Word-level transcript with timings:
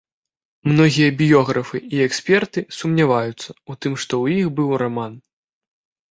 Многія 0.69 1.09
біёграфы 1.19 1.77
і 1.97 1.99
эксперты 2.05 2.63
сумняваюцца 2.77 3.35
ў 3.69 3.73
тым, 3.87 3.93
што 4.05 4.13
ў 4.23 4.39
іх 4.45 4.49
быў 4.61 4.71
раман. 4.83 5.13